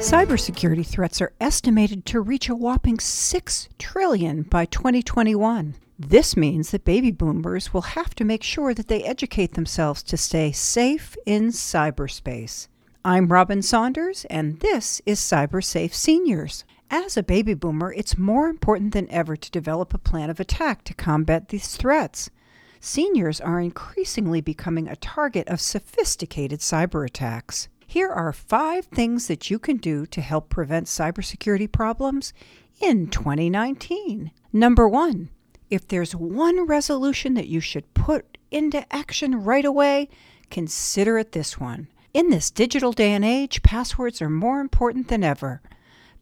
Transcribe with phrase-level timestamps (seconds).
[0.00, 5.74] Cybersecurity threats are estimated to reach a whopping 6 trillion by 2021.
[5.98, 10.16] This means that baby boomers will have to make sure that they educate themselves to
[10.16, 12.68] stay safe in cyberspace.
[13.04, 16.64] I'm Robin Saunders, and this is CyberSafe Seniors.
[16.90, 20.82] As a baby boomer, it's more important than ever to develop a plan of attack
[20.84, 22.30] to combat these threats.
[22.80, 27.68] Seniors are increasingly becoming a target of sophisticated cyber attacks.
[27.90, 32.32] Here are five things that you can do to help prevent cybersecurity problems
[32.80, 34.30] in 2019.
[34.52, 35.30] Number one,
[35.70, 40.08] if there's one resolution that you should put into action right away,
[40.50, 41.88] consider it this one.
[42.14, 45.60] In this digital day and age, passwords are more important than ever.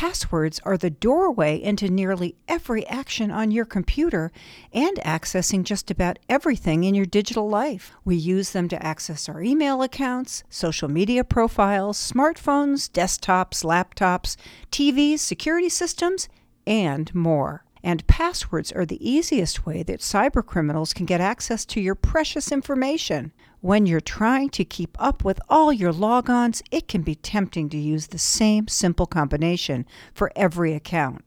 [0.00, 4.32] Passwords are the doorway into nearly every action on your computer
[4.72, 7.92] and accessing just about everything in your digital life.
[8.02, 14.38] We use them to access our email accounts, social media profiles, smartphones, desktops, laptops,
[14.72, 16.30] TVs, security systems,
[16.66, 17.66] and more.
[17.82, 23.32] And passwords are the easiest way that cybercriminals can get access to your precious information.
[23.60, 27.78] When you're trying to keep up with all your logons, it can be tempting to
[27.78, 31.26] use the same simple combination for every account.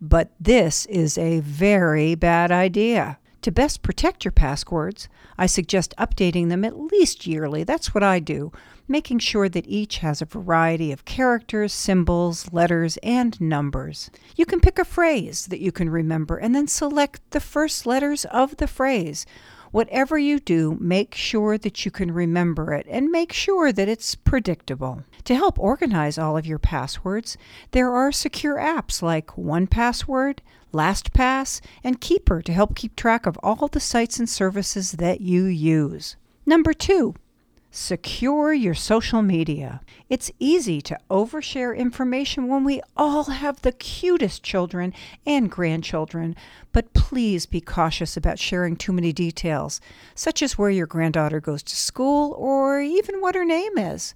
[0.00, 3.18] But this is a very bad idea.
[3.44, 5.06] To best protect your passwords,
[5.36, 7.62] I suggest updating them at least yearly.
[7.62, 8.52] That's what I do,
[8.88, 14.10] making sure that each has a variety of characters, symbols, letters, and numbers.
[14.34, 18.24] You can pick a phrase that you can remember and then select the first letters
[18.24, 19.26] of the phrase.
[19.74, 24.14] Whatever you do, make sure that you can remember it and make sure that it's
[24.14, 25.02] predictable.
[25.24, 27.36] To help organize all of your passwords,
[27.72, 30.38] there are secure apps like 1Password,
[30.72, 35.46] LastPass, and Keeper to help keep track of all the sites and services that you
[35.46, 36.14] use.
[36.46, 37.16] Number two,
[37.76, 39.80] Secure your social media.
[40.08, 44.94] It's easy to overshare information when we all have the cutest children
[45.26, 46.36] and grandchildren,
[46.72, 49.80] but please be cautious about sharing too many details,
[50.14, 54.14] such as where your granddaughter goes to school or even what her name is.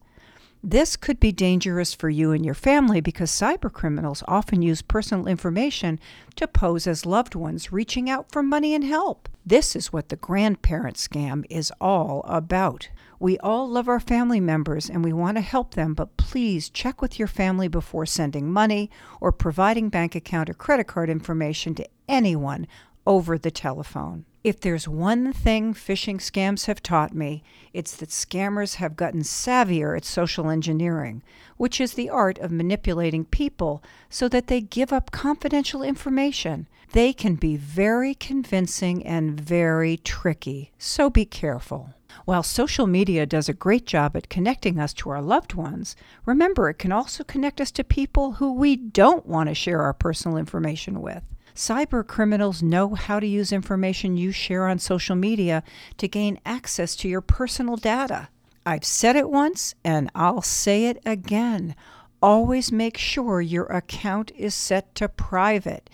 [0.63, 6.01] This could be dangerous for you and your family because cybercriminals often use personal information
[6.35, 9.29] to pose as loved ones reaching out for money and help.
[9.47, 12.89] This is what the grandparent scam is all about.
[13.21, 17.01] We all love our family members and we want to help them, but please check
[17.01, 18.91] with your family before sending money
[19.21, 22.67] or providing bank account or credit card information to anyone
[23.09, 24.27] over the telephone.
[24.45, 27.43] If there's one thing phishing scams have taught me,
[27.73, 31.23] it's that scammers have gotten savvier at social engineering,
[31.57, 36.69] which is the art of manipulating people so that they give up confidential information.
[36.93, 41.95] They can be very convincing and very tricky, so be careful.
[42.25, 45.97] While social media does a great job at connecting us to our loved ones,
[46.27, 49.95] remember it can also connect us to people who we don't want to share our
[49.95, 51.23] personal information with.
[51.55, 55.63] Cyber criminals know how to use information you share on social media
[55.97, 58.29] to gain access to your personal data.
[58.65, 61.75] I've said it once and I'll say it again.
[62.23, 65.91] Always make sure your account is set to private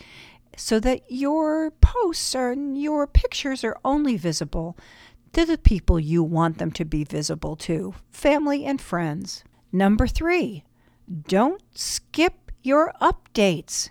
[0.57, 4.77] so that your posts and your pictures are only visible
[5.35, 9.43] to the people you want them to be visible to family and friends.
[9.73, 10.63] Number three,
[11.27, 13.91] don't skip your updates.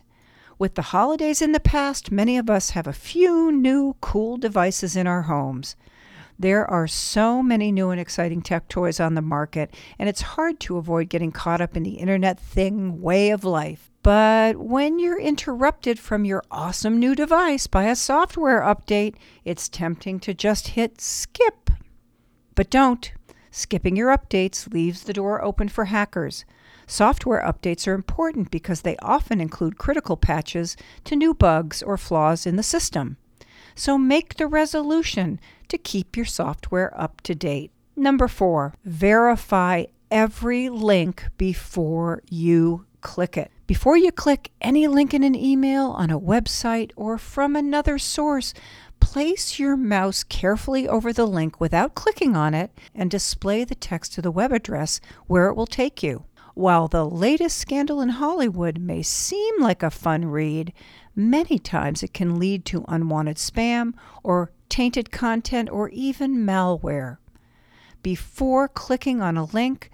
[0.58, 4.96] With the holidays in the past, many of us have a few new cool devices
[4.96, 5.76] in our homes.
[6.40, 10.62] There are so many new and exciting tech toys on the market, and it's hard
[10.62, 13.93] to avoid getting caught up in the internet thing way of life.
[14.04, 19.16] But when you're interrupted from your awesome new device by a software update,
[19.46, 21.70] it's tempting to just hit skip.
[22.54, 23.14] But don't.
[23.50, 26.44] Skipping your updates leaves the door open for hackers.
[26.86, 30.76] Software updates are important because they often include critical patches
[31.06, 33.16] to new bugs or flaws in the system.
[33.74, 35.40] So make the resolution
[35.70, 37.72] to keep your software up to date.
[37.96, 43.52] Number four, verify every link before you click it.
[43.68, 48.54] Before you click any link in an email, on a website, or from another source,
[49.00, 54.18] place your mouse carefully over the link without clicking on it and display the text
[54.18, 56.26] of the web address where it will take you.
[56.56, 60.72] While the latest scandal in Hollywood may seem like a fun read,
[61.16, 67.18] many times it can lead to unwanted spam or tainted content or even malware.
[68.04, 69.90] Before clicking on a link,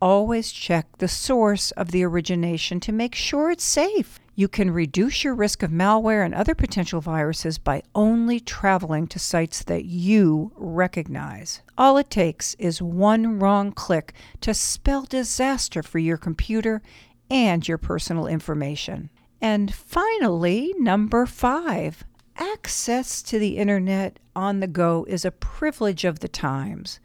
[0.00, 4.18] always check the source of the origination to make sure it's safe.
[4.34, 9.18] You can reduce your risk of malware and other potential viruses by only traveling to
[9.18, 11.60] sites that you recognize.
[11.76, 14.12] All it takes is one wrong click
[14.42, 16.82] to spell disaster for your computer
[17.28, 19.10] and your personal information.
[19.40, 22.04] And finally, number five,
[22.36, 27.00] access to the internet on the go is a privilege of the times.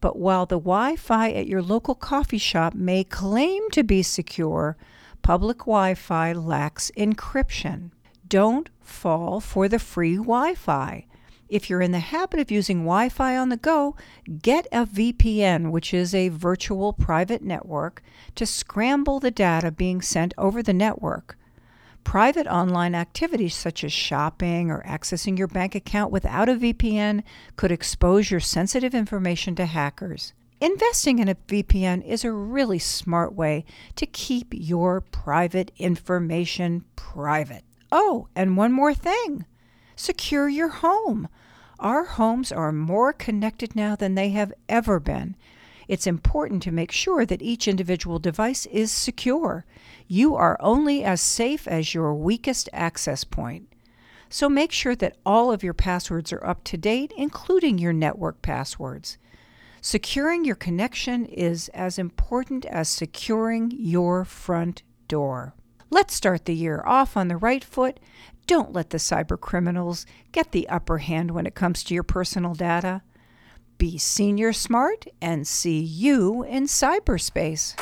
[0.00, 4.76] But while the Wi Fi at your local coffee shop may claim to be secure,
[5.22, 7.90] public Wi Fi lacks encryption.
[8.28, 11.06] Don't fall for the free Wi Fi.
[11.48, 13.94] If you're in the habit of using Wi Fi on the go,
[14.42, 18.02] get a VPN, which is a virtual private network,
[18.34, 21.38] to scramble the data being sent over the network.
[22.06, 27.24] Private online activities such as shopping or accessing your bank account without a VPN
[27.56, 30.32] could expose your sensitive information to hackers.
[30.60, 33.64] Investing in a VPN is a really smart way
[33.96, 37.64] to keep your private information private.
[37.90, 39.44] Oh, and one more thing
[39.96, 41.28] secure your home.
[41.80, 45.34] Our homes are more connected now than they have ever been.
[45.88, 49.64] It's important to make sure that each individual device is secure.
[50.08, 53.68] You are only as safe as your weakest access point.
[54.28, 58.42] So make sure that all of your passwords are up to date, including your network
[58.42, 59.18] passwords.
[59.80, 65.54] Securing your connection is as important as securing your front door.
[65.90, 68.00] Let's start the year off on the right foot.
[68.48, 72.54] Don't let the cyber criminals get the upper hand when it comes to your personal
[72.54, 73.02] data.
[73.78, 77.78] Be senior smart and see you in cyberspace.